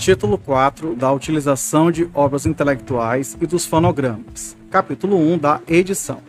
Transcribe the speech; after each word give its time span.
Título 0.00 0.38
4 0.38 0.96
da 0.96 1.12
utilização 1.12 1.90
de 1.90 2.08
obras 2.14 2.46
intelectuais 2.46 3.36
e 3.38 3.46
dos 3.46 3.66
fonogramas. 3.66 4.56
Capítulo 4.70 5.14
1 5.18 5.36
da 5.36 5.60
edição. 5.68 6.22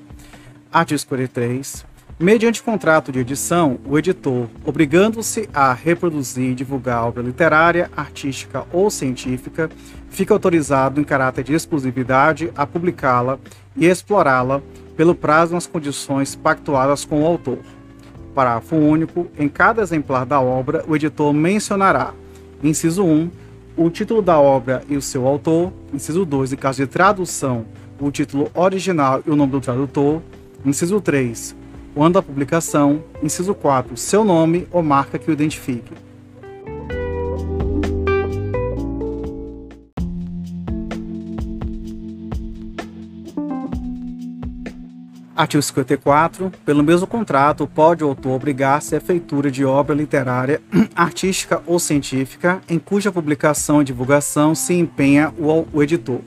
Artigo 0.69 0.99
43. 1.07 1.85
Mediante 2.19 2.61
contrato 2.61 3.13
de 3.13 3.19
edição, 3.19 3.79
o 3.85 3.97
editor, 3.97 4.49
obrigando-se 4.65 5.47
a 5.53 5.71
reproduzir 5.71 6.51
e 6.51 6.53
divulgar 6.53 7.05
obra 7.05 7.23
literária, 7.23 7.89
artística 7.95 8.65
ou 8.73 8.91
científica, 8.91 9.71
fica 10.09 10.33
autorizado 10.33 10.99
em 10.99 11.05
caráter 11.05 11.45
de 11.45 11.53
exclusividade 11.53 12.51
a 12.57 12.67
publicá-la 12.67 13.39
e 13.77 13.85
explorá-la 13.85 14.61
pelo 14.97 15.15
prazo 15.15 15.53
nas 15.53 15.65
condições 15.65 16.35
pactuadas 16.35 17.05
com 17.05 17.23
o 17.23 17.25
autor. 17.25 17.59
Parágrafo 18.35 18.75
único. 18.75 19.31
Em 19.39 19.47
cada 19.47 19.81
exemplar 19.81 20.25
da 20.25 20.41
obra, 20.41 20.83
o 20.89 20.93
editor 20.93 21.33
mencionará, 21.33 22.13
inciso 22.61 23.05
1, 23.05 23.31
o 23.75 23.89
título 23.89 24.21
da 24.21 24.39
obra 24.39 24.83
e 24.89 24.97
o 24.97 25.01
seu 25.01 25.27
autor, 25.27 25.71
inciso 25.93 26.25
2, 26.25 26.53
em 26.53 26.55
caso 26.55 26.81
de 26.81 26.87
tradução, 26.87 27.65
o 27.99 28.11
título 28.11 28.51
original 28.53 29.21
e 29.25 29.29
o 29.29 29.35
nome 29.35 29.51
do 29.51 29.61
tradutor, 29.61 30.21
inciso 30.65 30.99
3, 30.99 31.55
o 31.95 32.03
ano 32.03 32.13
da 32.15 32.21
publicação, 32.21 33.03
inciso 33.21 33.53
4, 33.53 33.95
seu 33.95 34.23
nome 34.23 34.67
ou 34.71 34.81
marca 34.81 35.17
que 35.17 35.29
o 35.29 35.33
identifique. 35.33 35.93
Artigo 45.41 45.63
54. 45.63 46.51
Pelo 46.63 46.83
mesmo 46.83 47.07
contrato, 47.07 47.65
pode 47.65 48.03
o 48.03 48.07
autor 48.07 48.33
obrigar-se 48.33 48.95
à 48.95 49.01
feitura 49.01 49.49
de 49.49 49.65
obra 49.65 49.95
literária, 49.95 50.61
artística 50.95 51.63
ou 51.65 51.79
científica, 51.79 52.61
em 52.69 52.77
cuja 52.77 53.11
publicação 53.11 53.81
e 53.81 53.85
divulgação 53.85 54.53
se 54.53 54.75
empenha 54.75 55.33
o, 55.39 55.67
o 55.73 55.81
editor. 55.81 56.21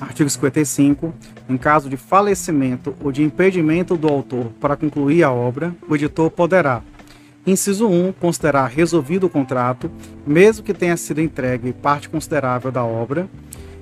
Artigo 0.00 0.30
55. 0.30 1.12
Em 1.48 1.56
caso 1.56 1.90
de 1.90 1.96
falecimento 1.96 2.94
ou 3.02 3.10
de 3.10 3.24
impedimento 3.24 3.96
do 3.96 4.06
autor 4.06 4.52
para 4.60 4.76
concluir 4.76 5.24
a 5.24 5.32
obra, 5.32 5.74
o 5.88 5.96
editor 5.96 6.30
poderá 6.30 6.80
Inciso 7.46 7.86
1. 7.86 8.12
Considerar 8.12 8.68
resolvido 8.68 9.26
o 9.26 9.30
contrato, 9.30 9.90
mesmo 10.26 10.64
que 10.64 10.72
tenha 10.72 10.96
sido 10.96 11.20
entregue 11.20 11.74
parte 11.74 12.08
considerável 12.08 12.72
da 12.72 12.82
obra. 12.82 13.28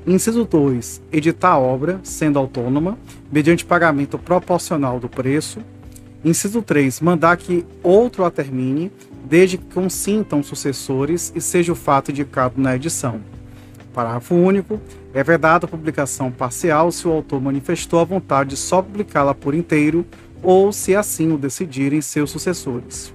Inciso 0.04 0.44
2. 0.44 1.00
Editar 1.12 1.52
a 1.52 1.58
obra, 1.58 2.00
sendo 2.02 2.40
autônoma, 2.40 2.98
mediante 3.30 3.64
pagamento 3.64 4.18
proporcional 4.18 4.98
do 4.98 5.08
preço. 5.08 5.60
Inciso 6.24 6.60
3. 6.60 7.00
Mandar 7.00 7.36
que 7.36 7.64
outro 7.84 8.24
a 8.24 8.32
termine, 8.32 8.90
desde 9.24 9.58
que 9.58 9.72
consintam 9.72 10.42
sucessores 10.42 11.32
e 11.32 11.40
seja 11.40 11.70
o 11.70 11.76
fato 11.76 12.10
indicado 12.10 12.60
na 12.60 12.74
edição. 12.74 13.20
Parágrafo 13.94 14.34
único. 14.34 14.80
É 15.14 15.22
vedada 15.22 15.66
a 15.66 15.68
publicação 15.68 16.32
parcial 16.32 16.90
se 16.90 17.06
o 17.06 17.12
autor 17.12 17.40
manifestou 17.40 18.00
a 18.00 18.04
vontade 18.04 18.50
de 18.50 18.56
só 18.56 18.82
publicá-la 18.82 19.34
por 19.34 19.54
inteiro 19.54 20.04
ou 20.42 20.72
se 20.72 20.96
assim 20.96 21.30
o 21.30 21.38
decidirem 21.38 22.00
seus 22.00 22.30
sucessores. 22.30 23.12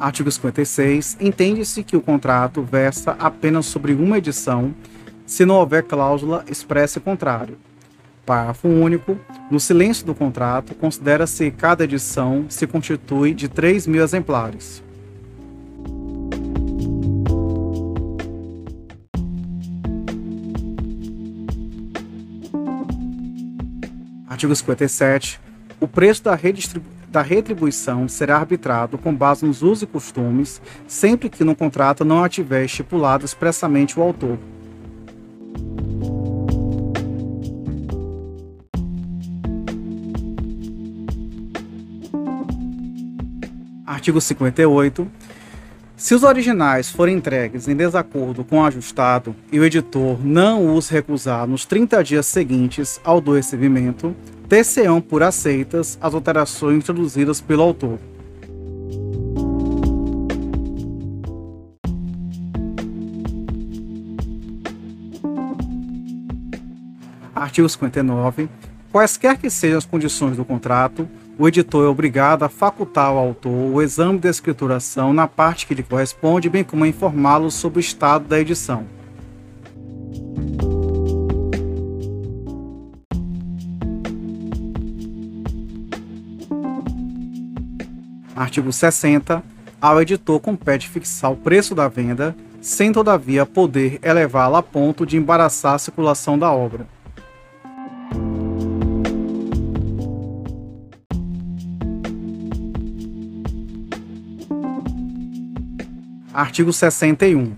Artigo 0.00 0.32
56. 0.32 1.18
Entende-se 1.20 1.84
que 1.84 1.94
o 1.94 2.00
contrato 2.00 2.62
versa 2.62 3.14
apenas 3.18 3.66
sobre 3.66 3.92
uma 3.92 4.16
edição, 4.16 4.74
se 5.26 5.44
não 5.44 5.56
houver 5.56 5.82
cláusula 5.82 6.42
expressa 6.50 6.98
contrário. 6.98 7.58
Parágrafo 8.24 8.66
único. 8.66 9.18
No 9.50 9.60
silêncio 9.60 10.06
do 10.06 10.14
contrato, 10.14 10.74
considera-se 10.74 11.50
cada 11.50 11.84
edição 11.84 12.46
se 12.48 12.66
constitui 12.66 13.34
de 13.34 13.46
3 13.46 13.86
mil 13.86 14.02
exemplares. 14.02 14.82
Artigo 24.26 24.56
57. 24.56 25.38
O 25.78 25.86
preço 25.86 26.24
da 26.24 26.34
redistribuição 26.34 26.99
da 27.10 27.22
retribuição 27.22 28.06
será 28.06 28.36
arbitrado 28.36 28.96
com 28.96 29.12
base 29.12 29.44
nos 29.44 29.62
usos 29.62 29.82
e 29.82 29.86
costumes, 29.86 30.62
sempre 30.86 31.28
que 31.28 31.42
no 31.42 31.56
contrato 31.56 32.04
não 32.04 32.26
tiver 32.28 32.64
estipulado 32.64 33.24
expressamente 33.24 33.98
o 33.98 34.02
autor. 34.02 34.38
Artigo 43.84 44.20
58. 44.20 45.10
Se 46.00 46.14
os 46.14 46.22
originais 46.22 46.88
forem 46.88 47.18
entregues 47.18 47.68
em 47.68 47.76
desacordo 47.76 48.42
com 48.42 48.56
o 48.56 48.64
ajustado 48.64 49.36
e 49.52 49.60
o 49.60 49.64
editor 49.66 50.18
não 50.24 50.74
os 50.74 50.88
recusar 50.88 51.46
nos 51.46 51.66
30 51.66 52.02
dias 52.02 52.24
seguintes 52.24 52.98
ao 53.04 53.20
do 53.20 53.34
recebimento, 53.34 54.16
ter-se-ão 54.48 54.98
por 54.98 55.22
aceitas 55.22 55.98
as 56.00 56.14
alterações 56.14 56.78
introduzidas 56.78 57.42
pelo 57.42 57.62
autor. 57.62 57.98
Artigo 67.34 67.68
59. 67.68 68.48
Quaisquer 68.90 69.36
que 69.36 69.50
sejam 69.50 69.76
as 69.76 69.84
condições 69.84 70.38
do 70.38 70.46
contrato, 70.46 71.06
o 71.40 71.48
editor 71.48 71.86
é 71.86 71.88
obrigado 71.88 72.42
a 72.42 72.50
facultar 72.50 73.06
ao 73.06 73.16
autor 73.16 73.50
o 73.50 73.80
exame 73.80 74.18
de 74.18 74.28
escrituração 74.28 75.10
na 75.10 75.26
parte 75.26 75.66
que 75.66 75.72
lhe 75.72 75.82
corresponde, 75.82 76.50
bem 76.50 76.62
como 76.62 76.84
a 76.84 76.88
informá-lo 76.88 77.50
sobre 77.50 77.78
o 77.78 77.80
estado 77.80 78.26
da 78.26 78.38
edição. 78.38 78.84
Artigo 88.36 88.70
60. 88.70 89.42
Ao 89.80 90.02
editor 90.02 90.40
compete 90.40 90.90
fixar 90.90 91.32
o 91.32 91.36
preço 91.36 91.74
da 91.74 91.88
venda, 91.88 92.36
sem 92.60 92.92
todavia 92.92 93.46
poder 93.46 93.98
elevá-la 94.02 94.58
a 94.58 94.62
ponto 94.62 95.06
de 95.06 95.16
embaraçar 95.16 95.72
a 95.72 95.78
circulação 95.78 96.38
da 96.38 96.52
obra. 96.52 96.99
Artigo 106.40 106.72
61. 106.72 107.52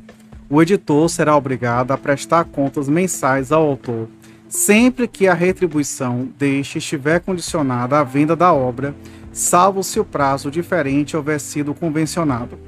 O 0.50 0.60
editor 0.60 1.08
será 1.08 1.36
obrigado 1.36 1.92
a 1.92 1.96
prestar 1.96 2.46
contas 2.46 2.88
mensais 2.88 3.52
ao 3.52 3.64
autor, 3.64 4.08
sempre 4.48 5.06
que 5.06 5.28
a 5.28 5.34
retribuição 5.34 6.28
deste 6.36 6.78
estiver 6.78 7.20
condicionada 7.20 8.00
à 8.00 8.02
venda 8.02 8.34
da 8.34 8.52
obra 8.52 8.92
salvo 9.32 9.84
se 9.84 10.00
o 10.00 10.04
prazo 10.04 10.50
diferente 10.50 11.16
houver 11.16 11.38
sido 11.38 11.72
convencionado. 11.72 12.58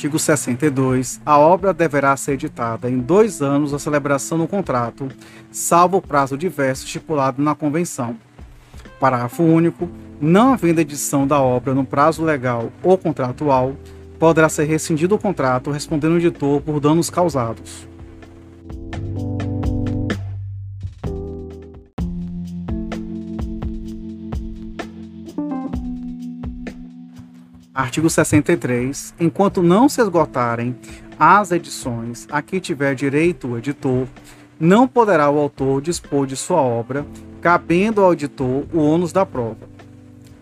Artigo 0.00 0.18
62. 0.18 1.20
A 1.26 1.36
obra 1.36 1.74
deverá 1.74 2.16
ser 2.16 2.32
editada 2.32 2.88
em 2.88 2.98
dois 2.98 3.42
anos 3.42 3.72
da 3.72 3.78
celebração 3.78 4.38
do 4.38 4.48
contrato, 4.48 5.06
salvo 5.52 5.98
o 5.98 6.00
prazo 6.00 6.38
diverso 6.38 6.86
estipulado 6.86 7.42
na 7.42 7.54
convenção. 7.54 8.16
Parágrafo 8.98 9.42
único. 9.42 9.90
Não 10.18 10.54
havendo 10.54 10.80
edição 10.80 11.26
da 11.26 11.38
obra 11.38 11.74
no 11.74 11.84
prazo 11.84 12.24
legal 12.24 12.72
ou 12.82 12.96
contratual, 12.96 13.76
poderá 14.18 14.48
ser 14.48 14.64
rescindido 14.64 15.16
o 15.16 15.18
contrato 15.18 15.70
respondendo 15.70 16.14
o 16.14 16.16
editor 16.16 16.62
por 16.62 16.80
danos 16.80 17.10
causados. 17.10 17.86
Artigo 27.80 28.10
63. 28.10 29.14
Enquanto 29.18 29.62
não 29.62 29.88
se 29.88 30.02
esgotarem 30.02 30.76
as 31.18 31.50
edições 31.50 32.28
a 32.30 32.42
que 32.42 32.60
tiver 32.60 32.94
direito 32.94 33.48
o 33.48 33.56
editor, 33.58 34.06
não 34.58 34.86
poderá 34.86 35.30
o 35.30 35.38
autor 35.38 35.80
dispor 35.80 36.26
de 36.26 36.36
sua 36.36 36.60
obra, 36.60 37.06
cabendo 37.40 38.02
ao 38.02 38.12
editor 38.12 38.66
o 38.70 38.80
ônus 38.80 39.12
da 39.12 39.24
prova. 39.24 39.66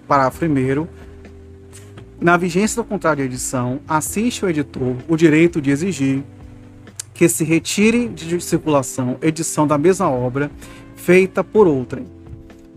Parágrafo 0.08 0.44
1. 0.44 0.86
Na 2.20 2.36
vigência 2.36 2.82
do 2.82 2.88
contrato 2.88 3.18
de 3.18 3.22
edição, 3.22 3.78
assiste 3.86 4.44
o 4.44 4.48
editor 4.48 4.96
o 5.06 5.16
direito 5.16 5.60
de 5.60 5.70
exigir 5.70 6.24
que 7.14 7.28
se 7.28 7.44
retire 7.44 8.08
de 8.08 8.40
circulação 8.40 9.16
edição 9.22 9.64
da 9.64 9.78
mesma 9.78 10.10
obra, 10.10 10.50
feita 10.96 11.44
por 11.44 11.68
outrem. 11.68 12.04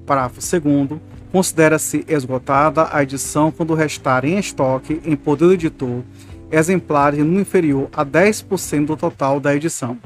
Parágrafo 0.06 0.40
2 0.40 1.11
Considera-se 1.31 2.04
esgotada 2.10 2.89
a 2.92 3.01
edição 3.01 3.51
quando 3.51 3.74
restar 3.74 4.25
em 4.25 4.38
estoque, 4.38 5.01
em 5.06 5.16
poder 5.16 5.45
do 5.45 5.54
editor, 5.54 6.04
exemplares 6.51 7.25
no 7.25 7.39
inferior 7.39 7.89
a 7.94 8.06
10% 8.06 8.86
do 8.86 8.98
total 8.98 9.39
da 9.39 9.56
edição. 9.56 9.98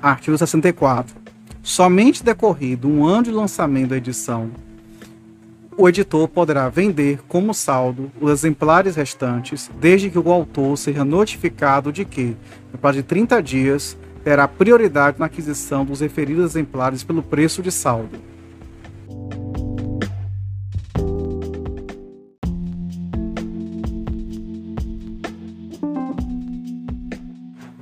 Artigo 0.00 0.38
64. 0.38 1.14
Somente 1.62 2.22
decorrido 2.22 2.88
um 2.88 3.04
ano 3.04 3.24
de 3.24 3.30
lançamento 3.32 3.90
da 3.90 3.96
edição, 3.96 4.50
o 5.78 5.88
editor 5.88 6.26
poderá 6.28 6.68
vender 6.68 7.20
como 7.28 7.52
saldo 7.52 8.10
os 8.20 8.30
exemplares 8.30 8.96
restantes, 8.96 9.70
desde 9.78 10.08
que 10.08 10.18
o 10.18 10.32
autor 10.32 10.76
seja 10.78 11.04
notificado 11.04 11.92
de 11.92 12.04
que, 12.04 12.36
no 12.72 12.78
prazo 12.78 12.98
de 12.98 13.02
30 13.02 13.42
dias, 13.42 13.96
terá 14.24 14.48
prioridade 14.48 15.18
na 15.18 15.26
aquisição 15.26 15.84
dos 15.84 16.00
referidos 16.00 16.44
exemplares 16.44 17.04
pelo 17.04 17.22
preço 17.22 17.62
de 17.62 17.70
saldo. 17.70 18.18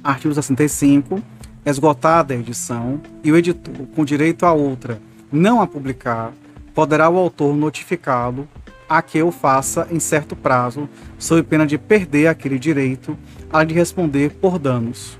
Artigo 0.02 0.34
65 0.34 1.22
esgotada 1.64 2.34
a 2.34 2.36
edição 2.36 3.00
e 3.22 3.32
o 3.32 3.36
editor, 3.36 3.86
com 3.94 4.04
direito 4.04 4.44
a 4.44 4.52
outra, 4.52 5.00
não 5.32 5.62
a 5.62 5.66
publicar, 5.66 6.32
poderá 6.74 7.08
o 7.08 7.16
autor 7.16 7.54
notificá-lo 7.54 8.48
a 8.88 9.00
que 9.00 9.22
o 9.22 9.30
faça 9.30 9.86
em 9.90 9.98
certo 9.98 10.36
prazo, 10.36 10.88
sob 11.18 11.42
pena 11.42 11.66
de 11.66 11.78
perder 11.78 12.26
aquele 12.26 12.58
direito, 12.58 13.16
além 13.50 13.68
de 13.68 13.74
responder 13.74 14.30
por 14.32 14.58
danos. 14.58 15.18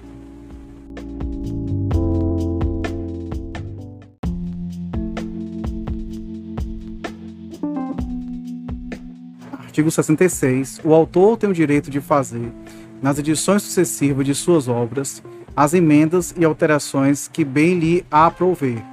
Artigo 9.53 9.91
66. 9.91 10.81
O 10.85 10.93
autor 10.93 11.37
tem 11.37 11.51
o 11.51 11.55
direito 11.55 11.91
de 11.91 12.01
fazer, 12.01 12.53
nas 13.03 13.19
edições 13.19 13.62
sucessivas 13.62 14.25
de 14.25 14.35
suas 14.35 14.69
obras, 14.69 15.23
as 15.56 15.75
emendas 15.75 16.35
e 16.37 16.45
alterações 16.45 17.29
que 17.29 17.45
bem 17.45 17.79
lhe 17.79 18.06
aprouver. 18.11 18.85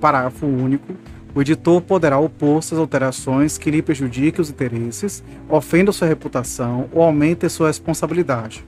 Parágrafo 0.00 0.46
único. 0.46 0.94
O 1.36 1.42
editor 1.42 1.82
poderá 1.82 2.18
opor-se 2.18 2.72
às 2.72 2.80
alterações 2.80 3.58
que 3.58 3.70
lhe 3.70 3.82
prejudiquem 3.82 4.40
os 4.40 4.48
interesses, 4.48 5.22
ofendam 5.50 5.92
sua 5.92 6.08
reputação 6.08 6.88
ou 6.90 7.02
aumentem 7.02 7.46
sua 7.50 7.66
responsabilidade. 7.66 8.64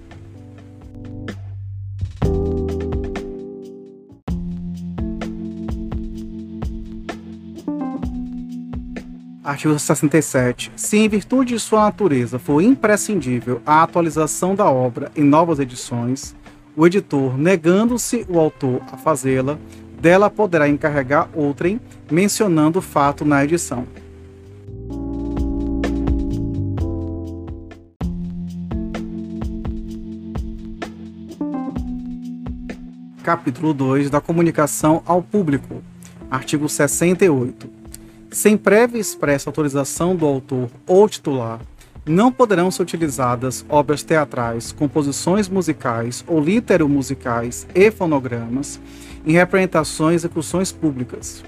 Artigo 9.42 9.78
67. 9.78 10.70
Se 10.76 10.98
em 10.98 11.08
virtude 11.08 11.54
de 11.54 11.60
sua 11.60 11.84
natureza 11.84 12.38
for 12.38 12.60
imprescindível 12.60 13.62
a 13.64 13.82
atualização 13.82 14.54
da 14.54 14.70
obra 14.70 15.10
em 15.16 15.24
novas 15.24 15.58
edições, 15.58 16.36
o 16.76 16.86
editor, 16.86 17.38
negando-se 17.38 18.26
o 18.28 18.38
autor 18.38 18.82
a 18.92 18.98
fazê-la, 18.98 19.58
dela 20.00 20.30
poderá 20.30 20.68
encarregar 20.68 21.28
outrem, 21.34 21.80
mencionando 22.10 22.78
o 22.78 22.82
fato 22.82 23.24
na 23.24 23.44
edição. 23.44 23.86
Capítulo 33.22 33.74
2 33.74 34.08
da 34.08 34.22
Comunicação 34.22 35.02
ao 35.04 35.20
Público. 35.20 35.82
Artigo 36.30 36.68
68. 36.68 37.68
Sem 38.30 38.56
prévia 38.56 38.98
expressa 38.98 39.50
autorização 39.50 40.16
do 40.16 40.24
autor 40.24 40.70
ou 40.86 41.08
titular, 41.08 41.60
não 42.08 42.32
poderão 42.32 42.70
ser 42.70 42.82
utilizadas 42.82 43.64
obras 43.68 44.02
teatrais, 44.02 44.72
composições 44.72 45.48
musicais 45.48 46.24
ou 46.26 46.40
litero-musicais 46.40 47.66
e 47.74 47.90
fonogramas 47.90 48.80
em 49.26 49.32
representações 49.32 50.12
e 50.12 50.26
execuções 50.26 50.72
públicas. 50.72 51.44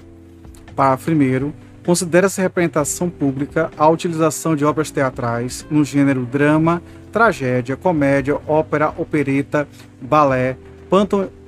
Parágrafo 0.75 1.11
1. 1.11 1.51
Considera-se 1.85 2.41
representação 2.41 3.09
pública 3.09 3.71
a 3.77 3.87
utilização 3.89 4.55
de 4.55 4.63
obras 4.63 4.91
teatrais 4.91 5.65
no 5.69 5.83
gênero 5.83 6.25
drama, 6.25 6.81
tragédia, 7.11 7.75
comédia, 7.75 8.39
ópera, 8.47 8.93
opereta, 8.97 9.67
balé, 10.01 10.57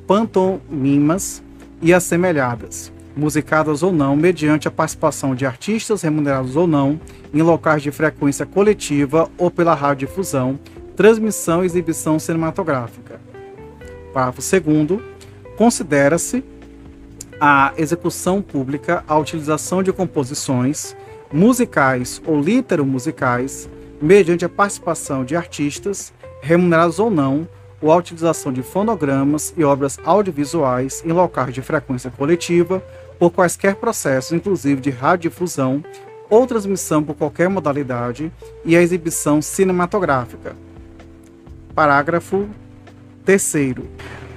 pantomimas 0.08 1.44
e 1.82 1.94
assemelhadas, 1.94 2.93
musicadas 3.16 3.84
ou 3.84 3.92
não, 3.92 4.16
mediante 4.16 4.68
a 4.68 4.72
participação 4.72 5.36
de 5.36 5.46
artistas 5.46 6.02
remunerados 6.02 6.56
ou 6.56 6.68
não, 6.68 7.00
em 7.34 7.42
locais 7.42 7.82
de 7.82 7.92
frequência 7.92 8.46
coletiva 8.46 9.30
ou 9.38 9.50
pela 9.50 9.74
radiodifusão, 9.74 10.60
transmissão 10.96 11.64
e 11.64 11.66
exibição 11.66 12.20
cinematográfica. 12.20 13.20
Parágrafo 14.14 14.42
2. 14.42 15.02
Considera-se 15.58 16.44
a 17.40 17.74
execução 17.78 18.42
pública 18.42 19.04
a 19.08 19.18
utilização 19.18 19.84
de 19.84 19.92
composições 19.92 20.96
musicais 21.32 22.22
ou 22.26 22.40
litero-musicais 22.40 23.68
mediante 24.02 24.46
a 24.46 24.50
participação 24.50 25.24
de 25.26 25.36
artistas, 25.36 26.14
remunerados 26.42 27.00
ou 27.00 27.10
não, 27.10 27.48
ou 27.82 27.92
a 27.92 27.98
utilização 27.98 28.54
de 28.54 28.64
fonogramas 28.64 29.54
e 29.58 29.64
obras 29.64 30.00
audiovisuais 30.06 31.04
em 31.06 31.12
locais 31.12 31.54
de 31.54 31.62
frequência 31.62 32.12
coletiva 32.12 32.84
por 33.24 33.32
quaisquer 33.32 33.78
processos, 33.78 34.34
inclusive 34.34 34.82
de 34.82 34.90
radiodifusão 34.90 35.82
ou 36.30 36.46
transmissão 36.46 37.02
por 37.02 37.16
qualquer 37.16 37.48
modalidade 37.48 38.30
e 38.66 38.76
a 38.76 38.82
exibição 38.82 39.42
cinematográfica. 39.42 40.58
Parágrafo 41.74 42.50
3 43.24 43.54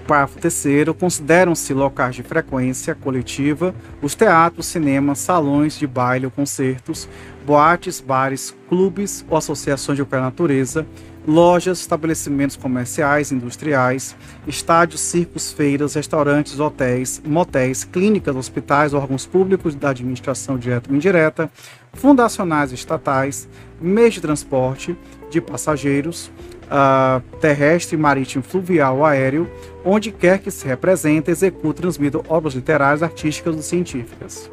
Parágrafo 0.07 0.39
3 0.39 0.85
consideram-se 0.97 1.75
locais 1.75 2.15
de 2.15 2.23
frequência 2.23 2.95
coletiva 2.95 3.75
os 4.01 4.15
teatros, 4.15 4.67
cinemas, 4.67 5.19
salões 5.19 5.77
de 5.77 5.85
baile 5.85 6.27
ou 6.27 6.31
concertos, 6.31 7.09
boates, 7.45 8.01
bares, 8.01 8.55
clubes 8.69 9.27
ou 9.29 9.37
associações 9.37 9.97
de 9.97 10.05
qualquer 10.05 10.21
natureza, 10.21 10.87
lojas, 11.27 11.81
estabelecimentos 11.81 12.57
comerciais, 12.57 13.33
industriais, 13.33 14.15
estádios, 14.47 15.01
circos, 15.01 15.53
feiras, 15.53 15.95
restaurantes, 15.95 16.61
hotéis, 16.61 17.21
motéis, 17.25 17.85
clínicas, 17.85 18.37
hospitais, 18.37 18.95
órgãos 18.95 19.27
públicos 19.27 19.75
da 19.75 19.91
administração 19.91 20.57
direta 20.57 20.89
ou 20.89 20.97
indireta, 20.97 21.51
fundacionais 21.93 22.73
estatais, 22.73 23.49
meios 23.81 24.15
de 24.15 24.21
transporte 24.21 24.97
de 25.31 25.41
passageiros, 25.41 26.31
uh, 26.67 27.21
terrestre, 27.41 27.97
marítimo, 27.97 28.45
fluvial 28.45 29.05
aéreo, 29.05 29.51
onde 29.85 30.13
quer 30.13 30.39
que 30.39 30.51
se 30.51 30.67
represente, 30.67 31.31
execute, 31.31 31.81
transmita 31.81 32.21
obras 32.29 32.55
literárias, 32.55 33.03
artísticas 33.03 33.57
ou 33.57 33.63
científicas. 33.63 34.51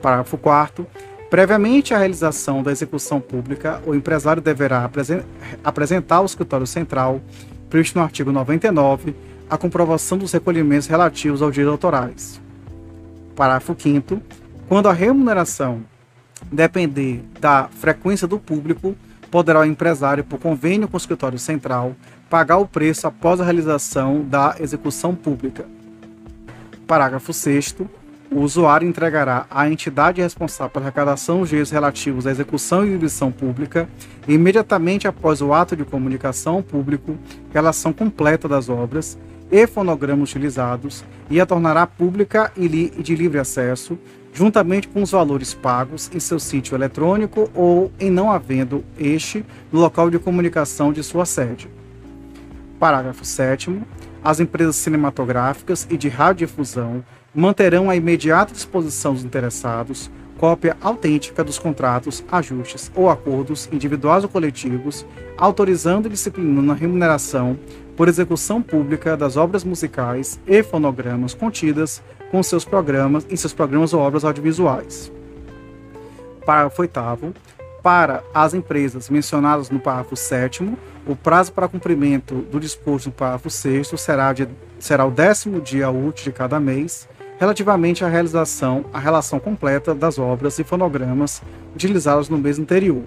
Parágrafo 0.00 0.36
4 0.36 0.86
Previamente 1.34 1.92
à 1.92 1.98
realização 1.98 2.62
da 2.62 2.70
execução 2.70 3.20
pública, 3.20 3.82
o 3.84 3.92
empresário 3.92 4.40
deverá 4.40 4.88
apresentar 5.64 6.18
ao 6.18 6.26
escritório 6.26 6.64
central, 6.64 7.20
previsto 7.68 7.98
no 7.98 8.04
artigo 8.04 8.30
99, 8.30 9.16
a 9.50 9.58
comprovação 9.58 10.16
dos 10.16 10.30
recolhimentos 10.30 10.86
relativos 10.86 11.42
aos 11.42 11.52
direitos 11.52 11.72
autorais. 11.72 12.40
Parágrafo 13.34 13.74
5 13.76 14.22
Quando 14.68 14.88
a 14.88 14.92
remuneração 14.92 15.82
depender 16.52 17.24
da 17.40 17.68
frequência 17.80 18.28
do 18.28 18.38
público, 18.38 18.94
poderá 19.28 19.58
o 19.58 19.64
empresário, 19.64 20.22
por 20.22 20.38
convênio 20.38 20.86
com 20.86 20.96
o 20.96 20.98
escritório 20.98 21.40
central, 21.40 21.96
pagar 22.30 22.58
o 22.58 22.68
preço 22.68 23.08
após 23.08 23.40
a 23.40 23.44
realização 23.44 24.22
da 24.22 24.54
execução 24.60 25.16
pública. 25.16 25.64
Parágrafo 26.86 27.32
6 27.32 27.74
o 28.34 28.40
usuário 28.40 28.86
entregará 28.86 29.46
à 29.48 29.70
entidade 29.70 30.20
responsável 30.20 30.68
pela 30.68 30.86
arrecadação 30.86 31.40
os 31.40 31.50
direitos 31.50 31.70
relativos 31.70 32.26
à 32.26 32.32
execução 32.32 32.84
e 32.84 32.88
exibição 32.88 33.30
pública, 33.30 33.88
imediatamente 34.26 35.06
após 35.06 35.40
o 35.40 35.52
ato 35.52 35.76
de 35.76 35.84
comunicação 35.84 36.56
ao 36.56 36.62
público, 36.62 37.16
relação 37.52 37.92
completa 37.92 38.48
das 38.48 38.68
obras 38.68 39.16
e 39.52 39.64
fonogramas 39.68 40.30
utilizados 40.30 41.04
e 41.30 41.40
a 41.40 41.46
tornará 41.46 41.86
pública 41.86 42.50
e 42.56 42.68
de 42.68 43.14
livre 43.14 43.38
acesso, 43.38 43.96
juntamente 44.32 44.88
com 44.88 45.00
os 45.00 45.12
valores 45.12 45.54
pagos 45.54 46.10
em 46.12 46.18
seu 46.18 46.40
sítio 46.40 46.74
eletrônico 46.74 47.48
ou 47.54 47.92
em 48.00 48.10
não 48.10 48.32
havendo 48.32 48.84
este 48.98 49.46
no 49.70 49.78
local 49.78 50.10
de 50.10 50.18
comunicação 50.18 50.92
de 50.92 51.04
sua 51.04 51.24
sede. 51.24 51.68
Parágrafo 52.80 53.24
7 53.24 53.80
As 54.24 54.40
empresas 54.40 54.74
cinematográficas 54.74 55.86
e 55.88 55.96
de 55.96 56.08
radiodifusão 56.08 57.04
manterão 57.34 57.90
à 57.90 57.96
imediata 57.96 58.52
disposição 58.52 59.12
dos 59.12 59.24
interessados 59.24 60.10
cópia 60.38 60.76
autêntica 60.82 61.42
dos 61.42 61.58
contratos, 61.58 62.24
ajustes 62.30 62.90
ou 62.94 63.08
acordos 63.08 63.68
individuais 63.72 64.24
ou 64.24 64.28
coletivos, 64.28 65.06
autorizando 65.38 66.06
e 66.06 66.10
disciplinando 66.10 66.72
a 66.72 66.74
remuneração 66.74 67.58
por 67.96 68.08
execução 68.08 68.60
pública 68.60 69.16
das 69.16 69.36
obras 69.36 69.64
musicais 69.64 70.40
e 70.46 70.62
fonogramas 70.62 71.32
contidas 71.34 72.02
com 72.30 72.42
seus 72.42 72.64
programas 72.64 73.26
em 73.30 73.36
seus 73.36 73.54
programas 73.54 73.94
ou 73.94 74.00
obras 74.00 74.24
audiovisuais. 74.24 75.10
Parágrafo 76.44 76.82
8 76.82 77.00
para 77.82 78.24
as 78.34 78.54
empresas 78.54 79.08
mencionadas 79.08 79.70
no 79.70 79.78
parágrafo 79.78 80.16
7 80.16 80.72
o 81.06 81.14
prazo 81.14 81.52
para 81.52 81.68
cumprimento 81.68 82.36
do 82.50 82.58
disposto 82.58 83.06
no 83.06 83.12
parágrafo 83.12 83.50
6 83.50 83.88
será, 83.98 84.34
será 84.78 85.04
o 85.04 85.10
décimo 85.10 85.60
dia 85.60 85.90
útil 85.90 86.24
de 86.24 86.32
cada 86.32 86.58
mês, 86.58 87.08
relativamente 87.38 88.04
à 88.04 88.08
realização, 88.08 88.84
à 88.92 88.98
relação 88.98 89.38
completa 89.38 89.94
das 89.94 90.18
obras 90.18 90.58
e 90.58 90.64
fonogramas 90.64 91.42
utilizados 91.74 92.28
no 92.28 92.38
mês 92.38 92.58
anterior. 92.58 93.02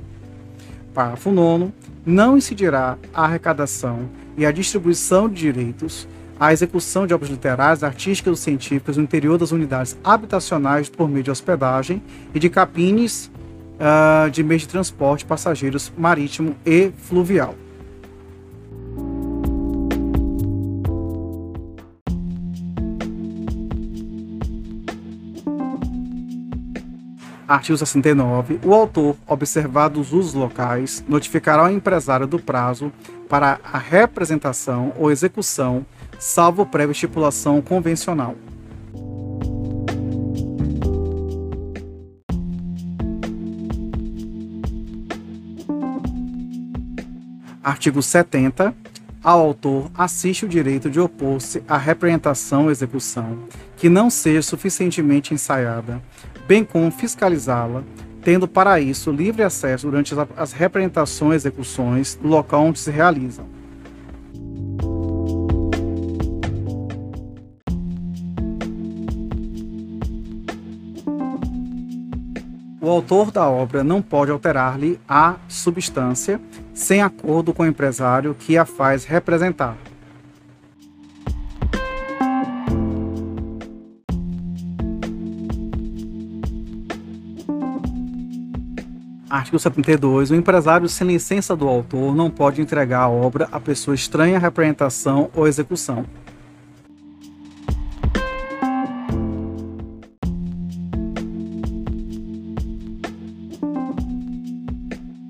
Parágrafo 0.93 1.31
9 1.31 1.71
não 2.05 2.37
incidirá 2.37 2.97
a 3.13 3.25
arrecadação 3.25 4.09
e 4.37 4.45
a 4.45 4.51
distribuição 4.51 5.27
de 5.27 5.35
direitos 5.35 6.07
à 6.39 6.53
execução 6.53 7.07
de 7.07 7.13
obras 7.13 7.29
literárias, 7.29 7.83
artísticas 7.83 8.31
ou 8.31 8.37
científicas 8.37 8.95
no 8.97 9.03
interior 9.03 9.37
das 9.37 9.51
unidades 9.51 9.97
habitacionais 10.03 10.87
por 10.87 11.09
meio 11.09 11.23
de 11.23 11.31
hospedagem 11.31 12.01
e 12.33 12.39
de 12.39 12.49
capines 12.49 13.31
uh, 13.77 14.29
de 14.29 14.43
meios 14.43 14.61
de 14.61 14.67
transporte 14.69 15.25
passageiros 15.25 15.91
marítimo 15.97 16.55
e 16.65 16.91
fluvial. 16.97 17.55
Artigo 27.47 27.77
69. 27.77 28.59
O 28.65 28.73
autor, 28.73 29.15
observados 29.25 30.11
os 30.11 30.33
locais, 30.33 31.01
notificará 31.07 31.63
ao 31.63 31.71
empresário 31.71 32.27
do 32.27 32.37
prazo 32.37 32.91
para 33.29 33.59
a 33.63 33.77
representação 33.77 34.91
ou 34.97 35.09
execução, 35.09 35.85
salvo 36.19 36.65
prévia 36.65 36.91
estipulação 36.91 37.61
convencional. 37.61 38.35
Artigo 47.63 48.01
70. 48.01 48.75
Ao 49.23 49.39
autor 49.39 49.89
assiste 49.93 50.45
o 50.45 50.47
direito 50.47 50.89
de 50.89 50.99
opor-se 50.99 51.63
à 51.67 51.77
representação 51.77 52.65
ou 52.65 52.71
execução 52.71 53.39
que 53.75 53.89
não 53.89 54.09
seja 54.09 54.41
suficientemente 54.41 55.33
ensaiada, 55.33 56.01
bem 56.47 56.63
como 56.63 56.89
fiscalizá-la, 56.89 57.83
tendo 58.21 58.47
para 58.47 58.79
isso 58.79 59.11
livre 59.11 59.43
acesso 59.43 59.87
durante 59.87 60.15
as 60.35 60.51
representações 60.51 61.33
e 61.33 61.47
execuções 61.47 62.15
do 62.15 62.27
local 62.27 62.65
onde 62.65 62.79
se 62.79 62.91
realizam. 62.91 63.45
O 72.79 72.89
autor 72.89 73.31
da 73.31 73.49
obra 73.49 73.83
não 73.83 74.01
pode 74.01 74.31
alterar-lhe 74.31 74.97
a 75.09 75.35
substância 75.49 76.39
sem 76.73 77.01
acordo 77.01 77.53
com 77.53 77.63
o 77.63 77.67
empresário 77.67 78.33
que 78.33 78.57
a 78.57 78.65
faz 78.65 79.03
representar. 79.03 79.75
Artigo 89.29 89.59
72. 89.59 90.31
O 90.31 90.35
empresário 90.35 90.87
sem 90.87 91.05
licença 91.05 91.53
do 91.53 91.67
autor 91.67 92.15
não 92.15 92.29
pode 92.29 92.61
entregar 92.61 93.01
a 93.01 93.09
obra 93.09 93.49
a 93.51 93.59
pessoa 93.59 93.93
estranha 93.93 94.37
à 94.37 94.39
representação 94.39 95.29
ou 95.35 95.45
execução. 95.45 96.05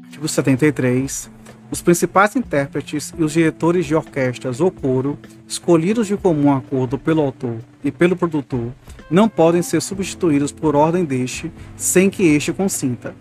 Artigo 0.04 0.28
73. 0.28 1.32
Os 1.72 1.82
principais 1.82 2.36
intérpretes 2.36 3.14
e 3.18 3.24
os 3.24 3.34
diretores 3.34 3.88
de 3.88 3.96
orquestras 3.96 4.62
ou 4.62 4.70
coro, 4.70 5.18
escolhidos 5.48 6.06
de 6.06 6.16
comum 6.16 6.54
acordo 6.54 7.00
pelo 7.00 7.22
autor 7.22 7.58
e 7.84 7.92
pelo 7.92 8.16
produtor, 8.16 8.72
não 9.10 9.28
podem 9.28 9.64
ser 9.64 9.82
substituídos 9.82 10.52
por 10.52 10.76
ordem 10.76 11.04
deste, 11.04 11.52
sem 11.76 12.12
que 12.12 12.24
este 12.24 12.54
consinta. 12.54 13.16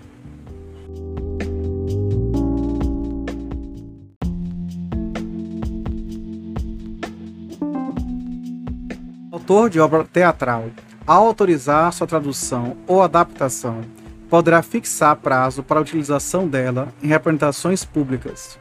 Autor 9.46 9.70
de 9.70 9.78
obra 9.78 10.02
teatral, 10.02 10.64
ao 11.06 11.24
autorizar 11.24 11.92
sua 11.92 12.04
tradução 12.04 12.76
ou 12.84 13.00
adaptação, 13.00 13.80
poderá 14.28 14.60
fixar 14.60 15.14
prazo 15.14 15.62
para 15.62 15.78
a 15.78 15.82
utilização 15.82 16.48
dela 16.48 16.88
em 17.00 17.06
representações 17.06 17.84
públicas. 17.84 18.58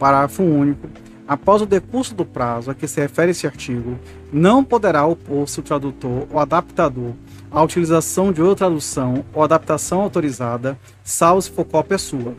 Parágrafo 0.00 0.42
único. 0.42 0.88
Após 1.28 1.62
o 1.62 1.66
decurso 1.66 2.12
do 2.12 2.24
prazo 2.24 2.72
a 2.72 2.74
que 2.74 2.88
se 2.88 3.00
refere 3.00 3.30
esse 3.30 3.46
artigo, 3.46 3.96
não 4.32 4.64
poderá 4.64 5.06
opor-se 5.06 5.60
o 5.60 5.62
tradutor 5.62 6.26
ou 6.28 6.40
adaptador 6.40 7.12
à 7.48 7.62
utilização 7.62 8.32
de 8.32 8.42
outra 8.42 8.66
tradução 8.66 9.24
ou 9.32 9.44
adaptação 9.44 10.00
autorizada, 10.00 10.76
salvo 11.04 11.42
se 11.42 11.52
for 11.52 11.64
cópia 11.64 11.98
sua. 11.98 12.34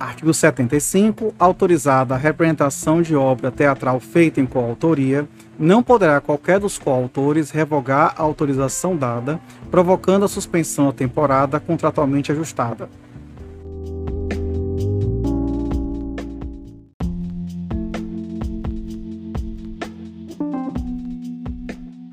Artigo 0.00 0.32
75. 0.32 1.34
Autorizada 1.38 2.14
a 2.14 2.18
representação 2.18 3.02
de 3.02 3.14
obra 3.14 3.50
teatral 3.50 4.00
feita 4.00 4.40
em 4.40 4.46
coautoria, 4.46 5.28
não 5.58 5.82
poderá 5.82 6.22
qualquer 6.22 6.58
dos 6.58 6.78
coautores 6.78 7.50
revogar 7.50 8.14
a 8.16 8.22
autorização 8.22 8.96
dada, 8.96 9.38
provocando 9.70 10.24
a 10.24 10.28
suspensão 10.28 10.86
da 10.86 10.94
temporada 10.94 11.60
contratualmente 11.60 12.32
ajustada. 12.32 12.88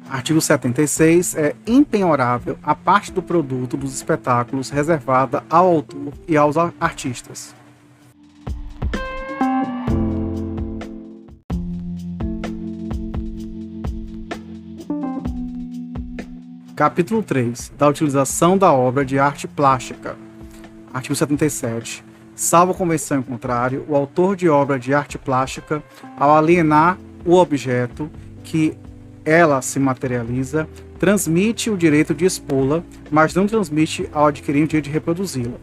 Artigo 0.10 0.42
76. 0.42 1.36
É 1.38 1.56
impenhorável 1.66 2.58
a 2.62 2.76
parte 2.76 3.14
do 3.14 3.22
produto 3.22 3.78
dos 3.78 3.94
espetáculos 3.94 4.70
reservada 4.70 5.42
ao 5.50 5.68
autor 5.68 6.12
e 6.28 6.36
aos 6.36 6.58
artistas. 6.58 7.57
Capítulo 16.78 17.24
3 17.24 17.74
da 17.76 17.88
utilização 17.88 18.56
da 18.56 18.72
obra 18.72 19.04
de 19.04 19.18
arte 19.18 19.48
plástica. 19.48 20.16
Artigo 20.94 21.16
77. 21.16 22.06
Salvo 22.36 22.72
convenção 22.72 23.18
em 23.18 23.24
contrário, 23.24 23.84
o 23.90 23.96
autor 23.96 24.36
de 24.36 24.48
obra 24.48 24.78
de 24.78 24.94
arte 24.94 25.18
plástica, 25.18 25.82
ao 26.20 26.38
alienar 26.38 27.00
o 27.26 27.34
objeto 27.34 28.12
que 28.44 28.78
ela 29.26 29.60
se 29.64 29.80
materializa, 29.80 30.70
transmite 31.00 31.72
o 31.72 31.76
direito 31.76 32.14
de 32.14 32.26
expô-la, 32.26 32.84
mas 33.10 33.34
não 33.34 33.48
transmite 33.48 34.08
ao 34.14 34.28
adquirir 34.28 34.66
o 34.66 34.68
direito 34.68 34.86
de 34.86 34.92
reproduzi-la. 34.92 35.58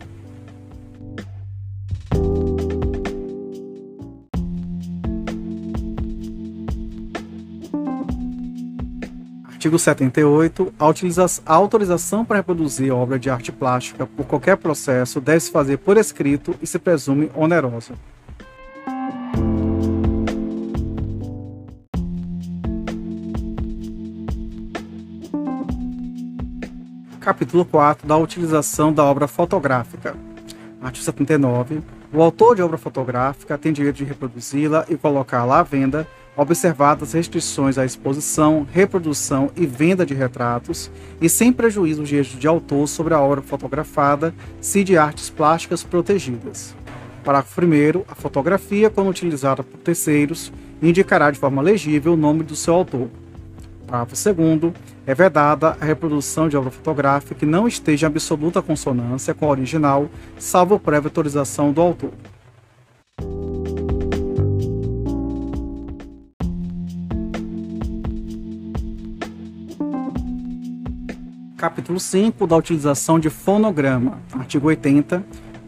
Artigo 9.64 9.78
78. 9.78 10.75
A, 10.78 10.85
a 11.47 11.54
autorização 11.54 12.23
para 12.23 12.37
reproduzir 12.37 12.92
obra 12.92 13.18
de 13.18 13.30
arte 13.30 13.50
plástica 13.50 14.06
por 14.06 14.26
qualquer 14.26 14.59
processo 14.59 15.23
deve 15.23 15.40
se 15.40 15.50
fazer 15.50 15.78
por 15.78 15.97
escrito 15.97 16.54
e 16.61 16.66
se 16.66 16.78
presume 16.78 17.30
onerosa. 17.35 17.94
Capítulo 27.18 27.64
4 27.64 28.06
da 28.06 28.18
utilização 28.18 28.92
da 28.92 29.02
obra 29.02 29.26
fotográfica. 29.26 30.14
Artigo 30.83 31.06
79. 31.06 31.80
O 32.12 32.23
autor 32.23 32.54
de 32.54 32.61
obra 32.61 32.76
fotográfica 32.76 33.56
tem 33.56 33.73
direito 33.73 33.97
de 33.97 34.04
reproduzi-la 34.04 34.85
e 34.90 34.97
colocá-la 34.99 35.61
à 35.61 35.62
venda 35.62 36.06
observadas 36.36 37.12
restrições 37.12 37.78
à 37.78 37.84
exposição, 37.84 38.66
reprodução 38.72 39.50
e 39.56 39.66
venda 39.66 40.04
de 40.04 40.14
retratos, 40.14 40.90
e 41.20 41.28
sem 41.28 41.52
prejuízo 41.52 42.00
dos 42.00 42.08
direitos 42.08 42.38
de 42.38 42.46
autor 42.46 42.88
sobre 42.88 43.14
a 43.14 43.20
obra 43.20 43.42
fotografada, 43.42 44.34
se 44.60 44.82
de 44.82 44.96
artes 44.96 45.30
plásticas 45.30 45.82
protegidas. 45.82 46.74
Parágrafo 47.24 47.60
1. 47.60 48.04
A 48.08 48.14
fotografia, 48.14 48.90
quando 48.90 49.08
utilizada 49.08 49.62
por 49.62 49.78
terceiros, 49.78 50.52
indicará 50.82 51.30
de 51.30 51.38
forma 51.38 51.62
legível 51.62 52.12
o 52.12 52.16
nome 52.16 52.42
do 52.42 52.54
seu 52.54 52.74
autor. 52.74 53.08
Parágrafo 53.86 54.34
2. 54.34 54.74
É 55.06 55.14
vedada 55.14 55.76
a 55.80 55.84
reprodução 55.84 56.48
de 56.48 56.56
obra 56.56 56.70
fotográfica 56.70 57.34
que 57.34 57.46
não 57.46 57.68
esteja 57.68 58.06
em 58.06 58.08
absoluta 58.08 58.60
consonância 58.60 59.34
com 59.34 59.46
a 59.46 59.50
original, 59.50 60.08
salvo 60.38 60.78
prévia 60.78 61.08
autorização 61.08 61.72
do 61.72 61.80
autor. 61.80 62.10
Capítulo 71.64 71.99
5 71.99 72.47
da 72.47 72.59
utilização 72.59 73.18
de 73.18 73.30
fonograma. 73.30 74.18
Artigo 74.35 74.66
80. 74.66 75.25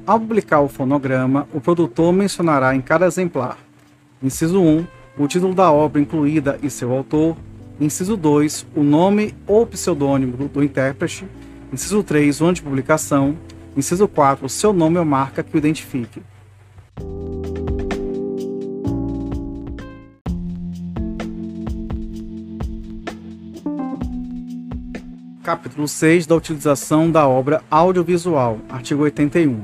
Ao 0.06 0.20
publicar 0.20 0.60
o 0.60 0.68
fonograma, 0.68 1.48
o 1.54 1.58
produtor 1.58 2.12
mencionará 2.12 2.76
em 2.76 2.82
cada 2.82 3.06
exemplar: 3.06 3.56
inciso 4.22 4.60
1, 4.60 4.86
o 5.16 5.26
título 5.26 5.54
da 5.54 5.72
obra 5.72 5.98
incluída 5.98 6.58
e 6.62 6.68
seu 6.68 6.92
autor, 6.92 7.34
inciso 7.80 8.14
2, 8.14 8.66
o 8.76 8.82
nome 8.82 9.34
ou 9.46 9.66
pseudônimo 9.66 10.36
do 10.36 10.62
intérprete, 10.62 11.26
inciso 11.72 12.02
3, 12.02 12.42
o 12.42 12.44
ano 12.44 12.52
de 12.52 12.62
publicação, 12.62 13.34
inciso 13.74 14.06
4, 14.06 14.44
o 14.44 14.50
seu 14.50 14.74
nome 14.74 14.98
ou 14.98 15.04
marca 15.06 15.42
que 15.42 15.56
o 15.56 15.58
identifique. 15.58 16.20
Capítulo 25.46 25.86
6 25.86 26.26
da 26.26 26.34
utilização 26.34 27.08
da 27.08 27.28
obra 27.28 27.62
audiovisual, 27.70 28.58
artigo 28.68 29.04
81. 29.04 29.62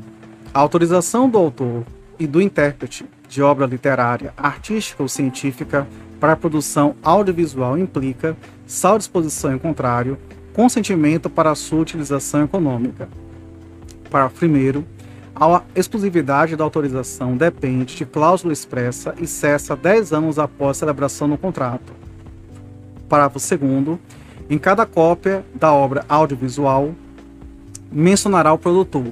A 0.55 0.61
autorização 0.61 1.29
do 1.29 1.37
autor 1.37 1.83
e 2.21 2.25
do 2.25 2.41
intérprete 2.41 3.05
de 3.29 3.43
obra 3.43 3.67
literária, 3.67 4.33
artística 4.37 5.03
ou 5.03 5.09
científica 5.09 5.85
para 6.21 6.35
a 6.35 6.37
produção 6.37 6.95
audiovisual 7.03 7.77
implica, 7.77 8.37
salvo 8.65 8.99
disposição 8.99 9.53
em 9.53 9.59
contrário, 9.59 10.17
consentimento 10.53 11.29
para 11.29 11.51
a 11.51 11.57
sua 11.57 11.81
utilização 11.81 12.45
econômica. 12.45 13.09
Parágrafo 14.09 14.47
1. 14.47 14.85
A 15.35 15.63
exclusividade 15.75 16.55
da 16.55 16.63
autorização 16.63 17.37
depende 17.37 17.97
de 17.97 18.07
cláusula 18.07 18.53
expressa 18.53 19.17
e 19.21 19.27
cessa 19.27 19.75
10 19.75 20.13
anos 20.13 20.39
após 20.39 20.77
a 20.77 20.79
celebração 20.79 21.29
do 21.29 21.37
contrato. 21.37 21.93
Parágrafo 23.09 23.41
2. 23.41 24.22
Em 24.51 24.59
cada 24.59 24.85
cópia 24.85 25.45
da 25.55 25.73
obra 25.73 26.05
audiovisual, 26.09 26.95
mencionará 27.91 28.53
o 28.53 28.59
produtor. 28.59 29.07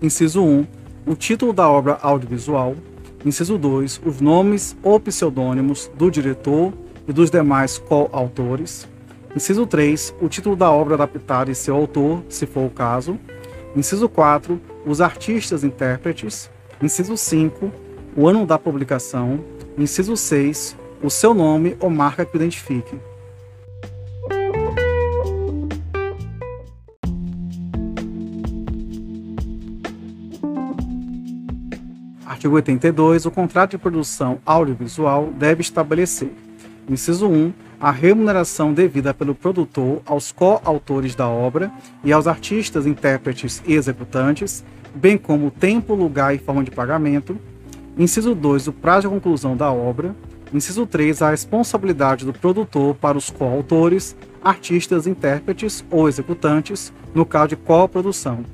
Inciso 0.00 0.42
1 0.42 0.66
o 1.04 1.16
título 1.16 1.52
da 1.52 1.68
obra 1.68 1.98
audiovisual, 2.00 2.76
inciso 3.24 3.58
2, 3.58 4.02
os 4.04 4.20
nomes 4.20 4.76
ou 4.82 5.00
pseudônimos 5.00 5.90
do 5.96 6.10
diretor 6.10 6.72
e 7.08 7.12
dos 7.12 7.30
demais 7.30 7.78
coautores, 7.78 8.88
inciso 9.34 9.66
3, 9.66 10.14
o 10.20 10.28
título 10.28 10.54
da 10.54 10.70
obra 10.70 10.94
adaptada 10.94 11.50
e 11.50 11.54
seu 11.54 11.74
autor, 11.74 12.22
se 12.28 12.46
for 12.46 12.66
o 12.66 12.70
caso, 12.70 13.18
inciso 13.74 14.08
4, 14.08 14.60
os 14.86 15.00
artistas 15.00 15.64
intérpretes, 15.64 16.48
inciso 16.80 17.16
5, 17.16 17.72
o 18.16 18.28
ano 18.28 18.46
da 18.46 18.58
publicação, 18.58 19.40
inciso 19.76 20.16
6, 20.16 20.76
o 21.02 21.10
seu 21.10 21.34
nome 21.34 21.76
ou 21.80 21.90
marca 21.90 22.24
que 22.24 22.36
o 22.36 22.38
identifique. 22.38 22.96
Artigo 32.42 32.56
82. 32.56 33.24
O 33.24 33.30
contrato 33.30 33.70
de 33.70 33.78
produção 33.78 34.40
audiovisual 34.44 35.30
deve 35.38 35.60
estabelecer: 35.60 36.32
inciso 36.88 37.28
1. 37.28 37.52
A 37.80 37.92
remuneração 37.92 38.74
devida 38.74 39.14
pelo 39.14 39.32
produtor 39.32 40.02
aos 40.04 40.32
coautores 40.32 41.14
da 41.14 41.28
obra 41.28 41.70
e 42.02 42.12
aos 42.12 42.26
artistas, 42.26 42.84
intérpretes 42.84 43.62
e 43.64 43.74
executantes, 43.74 44.64
bem 44.92 45.16
como 45.16 45.46
o 45.46 45.50
tempo, 45.52 45.94
lugar 45.94 46.34
e 46.34 46.38
forma 46.38 46.64
de 46.64 46.72
pagamento. 46.72 47.38
Inciso 47.96 48.34
2. 48.34 48.66
O 48.66 48.72
prazo 48.72 49.02
de 49.02 49.14
conclusão 49.14 49.56
da 49.56 49.70
obra. 49.70 50.12
Inciso 50.52 50.84
3. 50.84 51.22
A 51.22 51.30
responsabilidade 51.30 52.26
do 52.26 52.32
produtor 52.32 52.96
para 52.96 53.16
os 53.16 53.30
coautores, 53.30 54.16
artistas, 54.42 55.06
intérpretes 55.06 55.84
ou 55.92 56.08
executantes, 56.08 56.92
no 57.14 57.24
caso 57.24 57.50
de 57.50 57.56
coprodução. 57.56 58.44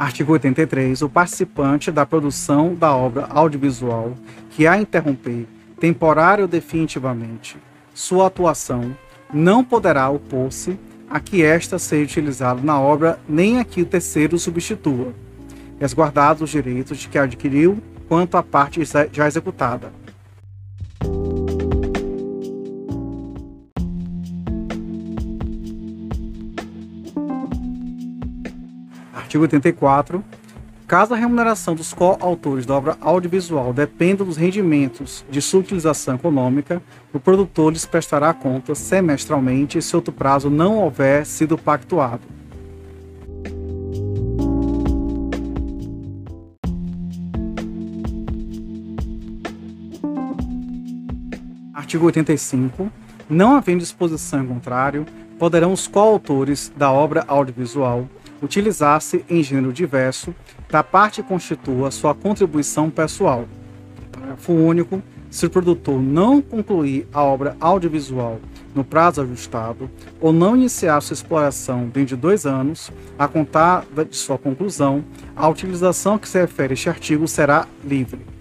Artigo 0.00 0.32
83. 0.32 1.02
O 1.02 1.10
participante 1.10 1.92
da 1.92 2.06
produção 2.06 2.74
da 2.74 2.96
obra 2.96 3.26
audiovisual 3.28 4.14
que 4.48 4.66
a 4.66 4.78
interromper, 4.78 5.46
temporário 5.78 6.44
ou 6.44 6.48
definitivamente, 6.48 7.58
sua 7.92 8.28
atuação, 8.28 8.96
não 9.30 9.62
poderá 9.62 10.08
opor-se 10.08 10.80
a 11.10 11.20
que 11.20 11.42
esta 11.42 11.78
seja 11.78 12.04
utilizada 12.04 12.62
na 12.62 12.80
obra 12.80 13.20
nem 13.28 13.60
a 13.60 13.64
que 13.64 13.82
o 13.82 13.84
terceiro 13.84 14.38
substitua, 14.38 15.12
resguardados 15.78 16.40
os 16.40 16.48
direitos 16.48 16.96
de 16.96 17.06
que 17.06 17.18
adquiriu 17.18 17.78
quanto 18.08 18.38
à 18.38 18.42
parte 18.42 18.80
já 19.12 19.26
executada 19.26 19.92
Artigo 29.30 29.44
84. 29.44 30.24
Caso 30.88 31.14
a 31.14 31.16
remuneração 31.16 31.76
dos 31.76 31.94
coautores 31.94 32.66
da 32.66 32.74
obra 32.74 32.98
audiovisual 33.00 33.72
dependa 33.72 34.24
dos 34.24 34.36
rendimentos 34.36 35.24
de 35.30 35.40
sua 35.40 35.60
utilização 35.60 36.16
econômica, 36.16 36.82
o 37.12 37.20
produtor 37.20 37.72
lhes 37.72 37.86
prestará 37.86 38.34
contas 38.34 38.78
semestralmente 38.78 39.80
se 39.80 39.94
outro 39.94 40.12
prazo 40.12 40.50
não 40.50 40.78
houver 40.78 41.24
sido 41.24 41.56
pactuado. 41.56 42.22
Artigo 51.72 52.06
85. 52.06 52.90
Não 53.28 53.54
havendo 53.54 53.78
disposição 53.78 54.42
em 54.42 54.46
contrário, 54.48 55.06
poderão 55.38 55.72
os 55.72 55.86
coautores 55.86 56.72
da 56.76 56.90
obra 56.90 57.24
audiovisual 57.28 58.08
utilizar-se 58.42 59.24
em 59.28 59.42
gênero 59.42 59.72
diverso 59.72 60.34
da 60.68 60.82
parte 60.82 61.22
constitua 61.22 61.90
sua 61.90 62.14
contribuição 62.14 62.90
pessoal. 62.90 63.46
Parágrafo 64.10 64.52
único. 64.52 65.02
Se 65.30 65.46
o 65.46 65.50
produtor 65.50 66.02
não 66.02 66.42
concluir 66.42 67.06
a 67.12 67.22
obra 67.22 67.56
audiovisual 67.60 68.40
no 68.74 68.82
prazo 68.82 69.22
ajustado 69.22 69.88
ou 70.20 70.32
não 70.32 70.56
iniciar 70.56 71.00
sua 71.00 71.14
exploração 71.14 71.84
dentro 71.84 72.16
de 72.16 72.16
dois 72.16 72.46
anos, 72.46 72.90
a 73.16 73.28
contar 73.28 73.84
de 74.08 74.16
sua 74.16 74.36
conclusão, 74.36 75.04
a 75.36 75.48
utilização 75.48 76.18
que 76.18 76.28
se 76.28 76.40
refere 76.40 76.72
a 76.72 76.74
este 76.74 76.88
artigo 76.88 77.28
será 77.28 77.66
livre. 77.84 78.39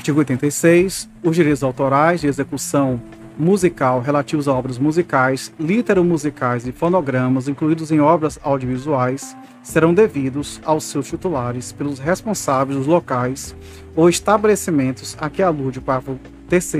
Artigo 0.00 0.20
86. 0.20 1.10
Os 1.22 1.36
direitos 1.36 1.62
autorais 1.62 2.22
de 2.22 2.26
execução 2.26 2.98
musical 3.38 4.00
relativos 4.00 4.48
a 4.48 4.54
obras 4.54 4.78
musicais, 4.78 5.52
litero-musicais 5.60 6.66
e 6.66 6.72
fonogramas 6.72 7.48
incluídos 7.48 7.92
em 7.92 8.00
obras 8.00 8.40
audiovisuais 8.42 9.36
serão 9.62 9.92
devidos 9.92 10.58
aos 10.64 10.84
seus 10.84 11.06
titulares 11.06 11.70
pelos 11.70 11.98
responsáveis 11.98 12.78
dos 12.78 12.86
locais 12.86 13.54
ou 13.94 14.08
estabelecimentos 14.08 15.18
a 15.20 15.28
que 15.28 15.42
alude 15.42 15.80
o 15.80 15.82
parágrafo 15.82 16.18
3 16.48 16.72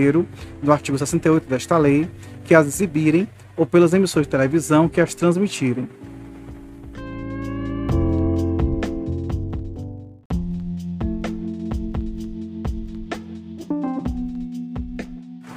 do 0.63 0.73
artigo 0.73 0.97
68 0.97 1.47
desta 1.47 1.77
lei, 1.77 2.09
que 2.47 2.55
as 2.55 2.67
exibirem 2.67 3.29
ou 3.55 3.67
pelas 3.67 3.93
emissões 3.93 4.25
de 4.27 4.31
televisão 4.31 4.89
que 4.89 4.99
as 4.99 5.15
transmitirem 5.15 5.87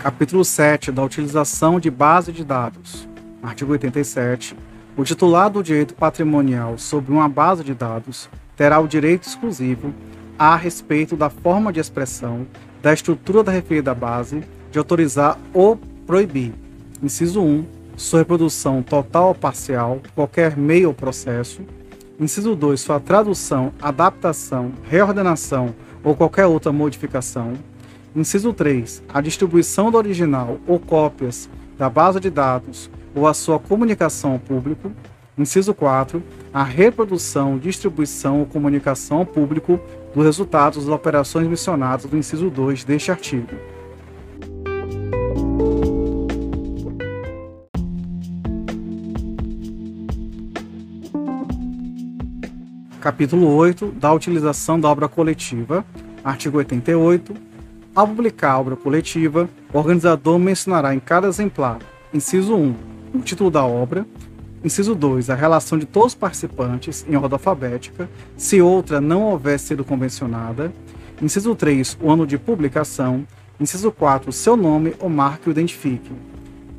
Capítulo 0.03 0.43
7 0.43 0.91
da 0.91 1.01
utilização 1.01 1.79
de 1.79 1.89
base 1.89 2.33
de 2.33 2.43
dados. 2.43 3.07
Artigo 3.41 3.71
87. 3.71 4.53
O 4.97 5.03
titular 5.05 5.49
do 5.49 5.63
direito 5.63 5.93
patrimonial 5.93 6.77
sobre 6.77 7.13
uma 7.13 7.29
base 7.29 7.63
de 7.63 7.73
dados 7.73 8.29
terá 8.53 8.81
o 8.81 8.87
direito 8.87 9.25
exclusivo 9.25 9.93
a 10.37 10.57
respeito 10.57 11.15
da 11.15 11.29
forma 11.29 11.71
de 11.71 11.79
expressão, 11.79 12.45
da 12.81 12.91
estrutura 12.91 13.45
da 13.45 13.51
referida 13.53 13.95
base, 13.95 14.43
de 14.73 14.77
autorizar 14.77 15.39
ou 15.53 15.79
proibir. 16.05 16.53
Inciso 17.01 17.41
1. 17.41 17.65
Sua 17.95 18.19
reprodução 18.19 18.83
total 18.83 19.29
ou 19.29 19.35
parcial, 19.35 20.01
qualquer 20.13 20.57
meio 20.57 20.89
ou 20.89 20.93
processo. 20.93 21.61
Inciso 22.19 22.57
2, 22.57 22.81
sua 22.81 22.99
tradução, 22.99 23.71
adaptação, 23.81 24.73
reordenação 24.83 25.73
ou 26.03 26.13
qualquer 26.13 26.45
outra 26.45 26.73
modificação. 26.73 27.53
Inciso 28.15 28.53
3, 28.53 29.01
a 29.11 29.21
distribuição 29.21 29.89
do 29.89 29.97
original 29.97 30.59
ou 30.67 30.79
cópias 30.79 31.49
da 31.79 31.89
base 31.89 32.19
de 32.19 32.29
dados 32.29 32.87
ou 33.15 33.25
a 33.25 33.33
sua 33.33 33.57
comunicação 33.57 34.33
ao 34.33 34.39
público. 34.39 34.91
Inciso 35.35 35.73
4, 35.73 36.21
a 36.53 36.63
reprodução, 36.63 37.57
distribuição 37.57 38.41
ou 38.41 38.45
comunicação 38.45 39.17
ao 39.17 39.25
público 39.25 39.79
dos 40.13 40.23
resultados 40.23 40.85
das 40.85 40.93
operações 40.93 41.47
mencionadas 41.47 42.05
no 42.05 42.15
inciso 42.15 42.51
2 42.51 42.83
deste 42.83 43.09
artigo. 43.09 43.49
Capítulo 53.01 53.47
8 53.55 53.87
da 53.93 54.13
utilização 54.13 54.79
da 54.79 54.87
obra 54.87 55.09
coletiva. 55.09 55.83
Artigo 56.23 56.59
88. 56.59 57.52
Ao 57.95 58.07
publicar 58.07 58.53
a 58.53 58.59
obra 58.59 58.75
coletiva, 58.75 59.47
o 59.71 59.77
organizador 59.77 60.39
mencionará 60.39 60.95
em 60.95 60.99
cada 60.99 61.27
exemplar, 61.27 61.77
inciso 62.11 62.55
1, 62.55 62.75
o 63.13 63.19
título 63.19 63.51
da 63.51 63.63
obra, 63.63 64.03
inciso 64.63 64.95
2, 64.95 65.29
a 65.29 65.35
relação 65.35 65.77
de 65.77 65.85
todos 65.85 66.13
os 66.13 66.15
participantes 66.15 67.05
em 67.07 67.15
ordem 67.15 67.33
alfabética, 67.33 68.09
se 68.35 68.59
outra 68.59 68.99
não 68.99 69.21
houver 69.21 69.59
sido 69.59 69.85
convencionada, 69.85 70.73
inciso 71.21 71.53
3, 71.53 71.95
o 72.01 72.09
ano 72.09 72.25
de 72.25 72.35
publicação, 72.35 73.27
inciso 73.59 73.91
4, 73.91 74.31
seu 74.31 74.57
nome 74.57 74.95
ou 74.99 75.07
marca 75.07 75.43
que 75.43 75.49
o 75.49 75.51
identifique. 75.51 76.11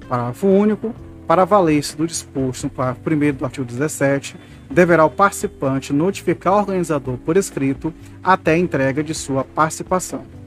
Parágrafo 0.08 0.48
único. 0.48 0.92
Para 1.28 1.46
valer-se 1.46 1.96
do 1.96 2.06
disposto 2.06 2.64
no 2.64 2.70
parágrafo 2.70 3.08
1 3.08 3.32
do 3.32 3.44
artigo 3.46 3.64
17, 3.64 4.36
deverá 4.68 5.06
o 5.06 5.10
participante 5.10 5.90
notificar 5.90 6.54
o 6.54 6.58
organizador 6.58 7.16
por 7.18 7.36
escrito 7.36 7.94
até 8.22 8.52
a 8.52 8.58
entrega 8.58 9.02
de 9.02 9.14
sua 9.14 9.42
participação. 9.42 10.43